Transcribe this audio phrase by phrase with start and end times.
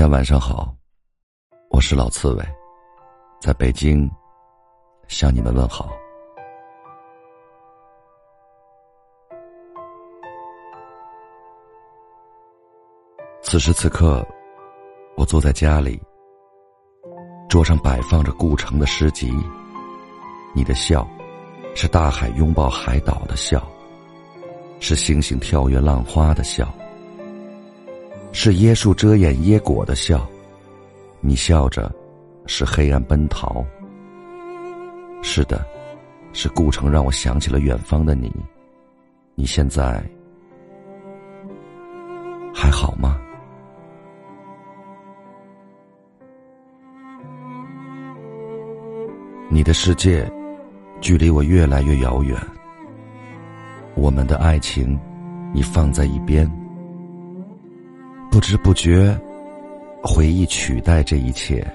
[0.00, 0.74] 大家晚上好，
[1.68, 2.42] 我是老刺猬，
[3.38, 4.10] 在北京
[5.08, 5.90] 向你们问好。
[13.42, 14.26] 此时此刻，
[15.18, 16.00] 我坐在家里，
[17.46, 19.30] 桌上摆放着顾城的诗集。
[20.54, 21.06] 你的笑，
[21.74, 23.62] 是大海拥抱海岛的笑，
[24.80, 26.74] 是星星跳跃浪花的笑。
[28.32, 30.26] 是椰树遮掩椰果的笑，
[31.20, 31.92] 你笑着，
[32.46, 33.64] 是黑暗奔逃。
[35.22, 35.66] 是的，
[36.32, 38.32] 是顾城让我想起了远方的你。
[39.34, 40.02] 你现在
[42.54, 43.20] 还好吗？
[49.50, 50.30] 你的世界
[51.00, 52.40] 距离我越来越遥远，
[53.96, 54.98] 我们的爱情
[55.52, 56.48] 你放在一边。
[58.30, 59.18] 不知不觉，
[60.02, 61.66] 回忆取代这一切。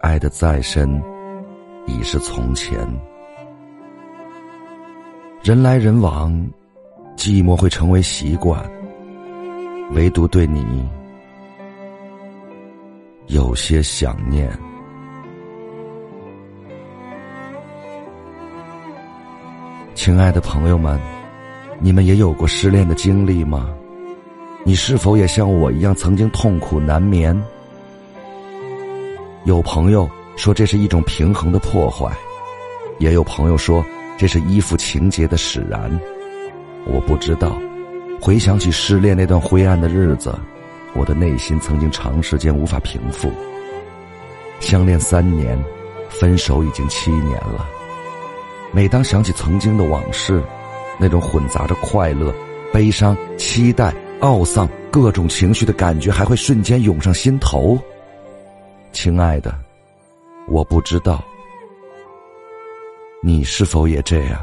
[0.00, 1.00] 爱的再深，
[1.86, 2.74] 已是从前。
[5.42, 6.32] 人来人往，
[7.16, 8.64] 寂寞会成为习惯。
[9.92, 10.88] 唯独对你，
[13.26, 14.50] 有些想念。
[19.94, 20.98] 亲爱的朋友们，
[21.78, 23.68] 你们也有过失恋的经历吗？
[24.64, 27.36] 你是否也像我一样曾经痛苦难眠？
[29.44, 32.16] 有朋友说这是一种平衡的破坏，
[32.98, 33.84] 也有朋友说
[34.16, 35.90] 这是依附情节的使然。
[36.86, 37.60] 我不知道。
[38.20, 40.32] 回想起失恋那段灰暗的日子，
[40.94, 43.32] 我的内心曾经长时间无法平复。
[44.60, 45.58] 相恋三年，
[46.08, 47.66] 分手已经七年了。
[48.70, 50.40] 每当想起曾经的往事，
[51.00, 52.32] 那种混杂着快乐、
[52.72, 53.92] 悲伤、期待。
[54.22, 57.76] 懊丧，各种情绪的感觉还会瞬间涌上心头。
[58.92, 59.52] 亲爱的，
[60.46, 61.22] 我不知道
[63.20, 64.40] 你是否也这样。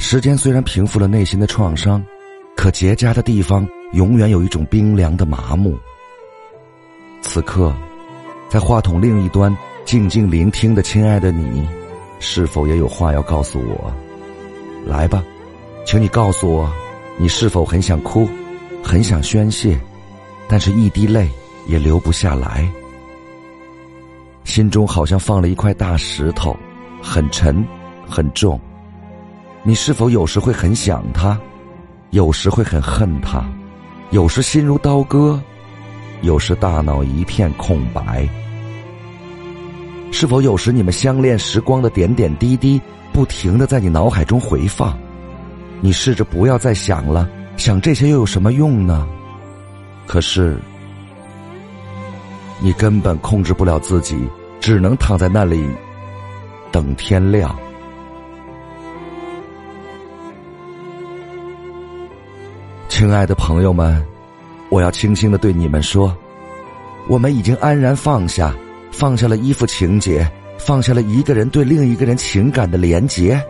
[0.00, 2.04] 时间虽然平复了内心的创伤，
[2.56, 5.78] 可结痂的地方永远有一种冰凉的麻木。
[7.22, 7.72] 此刻，
[8.48, 11.68] 在话筒另一端静静聆听的亲爱的你，
[12.18, 13.92] 是否也有话要告诉我？
[14.84, 15.22] 来吧，
[15.84, 16.68] 请你告诉我。
[17.20, 18.28] 你是否很想哭，
[18.82, 19.76] 很想宣泄，
[20.48, 21.28] 但是一滴泪
[21.66, 22.70] 也流不下来，
[24.44, 26.56] 心中好像放了一块大石头，
[27.02, 27.66] 很沉，
[28.08, 28.58] 很重。
[29.64, 31.36] 你是否有时会很想他，
[32.10, 33.44] 有时会很恨他，
[34.10, 35.42] 有时心如刀割，
[36.22, 38.28] 有时大脑一片空白？
[40.12, 42.80] 是否有时你们相恋时光的点点滴滴，
[43.12, 44.96] 不停的在你脑海中回放？
[45.80, 49.06] 你试着不要再想了，想这些又有什么用呢？
[50.06, 50.58] 可是，
[52.60, 54.28] 你根本控制不了自己，
[54.60, 55.68] 只能躺在那里
[56.72, 57.54] 等天亮。
[62.88, 64.04] 亲爱的朋友们，
[64.70, 66.16] 我要轻轻的对你们说，
[67.06, 68.52] 我们已经安然放下，
[68.90, 70.28] 放下了依附情节，
[70.58, 73.40] 放下了一个人对另一个人情感的连结。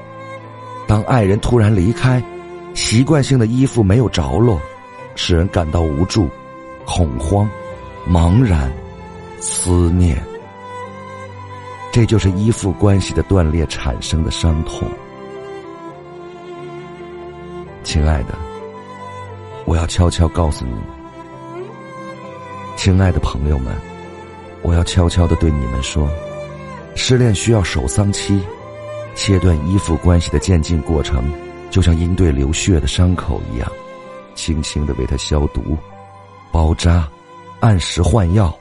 [0.89, 2.21] 当爱人突然离开，
[2.73, 4.59] 习惯性的依附没有着落，
[5.15, 6.31] 使人感到无助、
[6.87, 7.47] 恐慌、
[8.09, 8.73] 茫然、
[9.39, 10.19] 思念。
[11.93, 14.89] 这就是依附关系的断裂产生的伤痛。
[17.85, 18.35] 亲爱的，
[19.67, 20.73] 我要悄悄告诉你，
[22.77, 23.75] 亲爱的朋友们，
[24.63, 26.09] 我要悄悄的对你们说，
[26.95, 28.41] 失恋需要守丧期。
[29.19, 31.25] 切断依附关系的渐进过程，
[31.71, 33.69] 就像应对流血的伤口一样，
[34.37, 35.77] 轻轻的为它消毒、
[36.53, 37.07] 包扎、
[37.59, 38.57] 按时换药，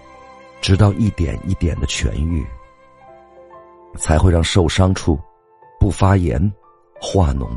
[0.60, 2.44] 直到一点一点的痊愈，
[3.98, 5.18] 才会让受伤处
[5.80, 6.42] 不发炎、
[7.00, 7.48] 化脓、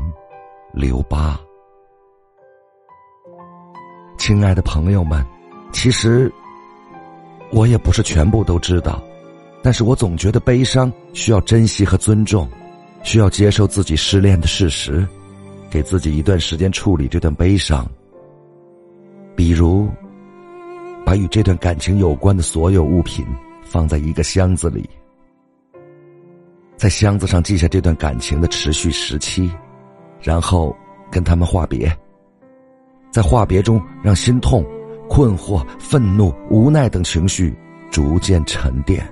[0.71, 1.39] 留疤。
[4.19, 5.25] 亲爱的朋友们，
[5.71, 6.31] 其实
[7.51, 9.01] 我也不是全部都知道，
[9.63, 12.47] 但是我总觉得悲伤需要珍惜和尊重。
[13.03, 15.05] 需要接受自己失恋的事实，
[15.69, 17.85] 给自己一段时间处理这段悲伤。
[19.35, 19.89] 比如，
[21.05, 23.25] 把与这段感情有关的所有物品
[23.63, 24.87] 放在一个箱子里，
[26.77, 29.49] 在箱子上记下这段感情的持续时期，
[30.21, 30.75] 然后
[31.09, 31.91] 跟他们话别。
[33.11, 34.63] 在话别中，让心痛、
[35.09, 37.53] 困惑、愤怒、无奈等情绪
[37.89, 39.05] 逐渐沉淀。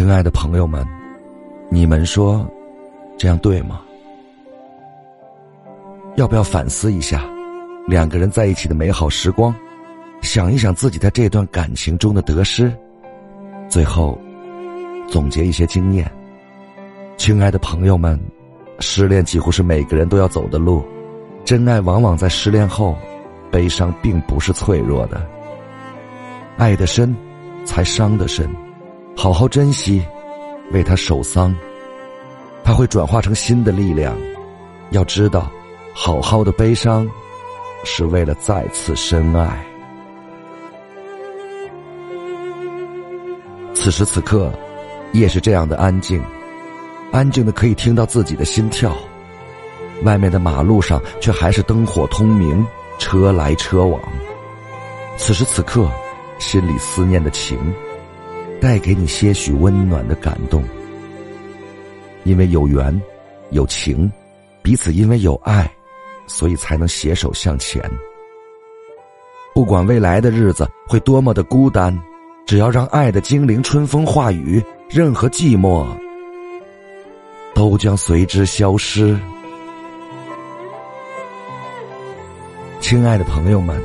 [0.00, 0.82] 亲爱的朋友们，
[1.68, 2.50] 你们说，
[3.18, 3.82] 这样对吗？
[6.16, 7.22] 要不要反思一下，
[7.86, 9.54] 两个人在一起的美好时光？
[10.22, 12.74] 想一想自己在这段感情中的得失，
[13.68, 14.18] 最后
[15.06, 16.10] 总结一些经验。
[17.18, 18.18] 亲爱的朋友们，
[18.78, 20.82] 失恋几乎是每个人都要走的路，
[21.44, 22.96] 真爱往往在失恋后，
[23.50, 25.20] 悲伤并不是脆弱的。
[26.56, 27.14] 爱的深，
[27.66, 28.48] 才伤的深，
[29.22, 30.02] 好好珍惜，
[30.72, 31.54] 为他守丧，
[32.64, 34.16] 他会转化成新的力量。
[34.92, 35.52] 要知道，
[35.92, 37.06] 好好的悲伤，
[37.84, 39.62] 是为了再次深爱。
[43.74, 44.50] 此时此刻，
[45.12, 46.24] 夜是这样的安静，
[47.12, 48.96] 安静的可以听到自己的心跳。
[50.02, 52.66] 外面的马路上却还是灯火通明，
[52.98, 54.00] 车来车往。
[55.18, 55.90] 此时此刻，
[56.38, 57.58] 心里思念的情，
[58.60, 60.62] 带给你些许温暖的感动。
[62.24, 63.00] 因为有缘，
[63.50, 64.10] 有情，
[64.62, 65.70] 彼此因为有爱，
[66.26, 67.82] 所以才能携手向前。
[69.54, 71.98] 不管未来的日子会多么的孤单。
[72.46, 75.86] 只要让爱的精灵春风化雨，任何寂寞
[77.54, 79.16] 都将随之消失。
[82.80, 83.80] 亲爱的朋友们，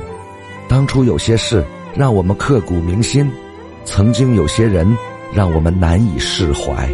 [0.66, 1.64] 当初有些事
[1.94, 3.30] 让我们刻骨铭心，
[3.86, 4.86] 曾经有些人
[5.32, 6.86] 让我们难以释怀。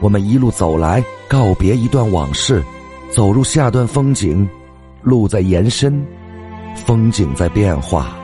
[0.00, 2.62] 我们一路走来，告别一段往事，
[3.08, 4.46] 走入下段风景。
[5.00, 6.04] 路在延伸，
[6.84, 8.16] 风景在变化，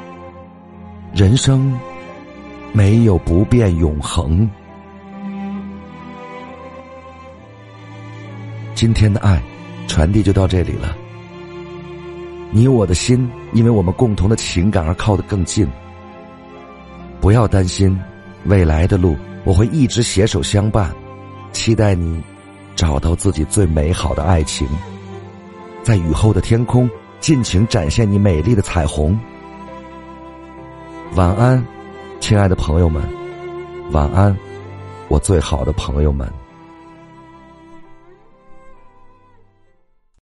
[1.14, 1.72] 人生。
[2.72, 4.48] 没有不变永恒。
[8.74, 9.42] 今天的爱
[9.86, 10.94] 传递就到这里了。
[12.50, 15.66] 你我的心，因为我们共同的情感而靠得更近。
[17.28, 17.94] 不要担心，
[18.46, 19.14] 未来的路
[19.44, 20.90] 我会一直携手相伴。
[21.52, 22.22] 期待你
[22.75, 24.66] 找到自己最美好的爱情，
[25.82, 26.88] 在雨后的天空
[27.20, 29.20] 尽情展现你美丽的彩虹。
[31.16, 31.62] 晚安。
[32.19, 33.02] 亲爱的朋友们，
[33.92, 34.34] 晚安，
[35.08, 36.26] 我最好的朋友们。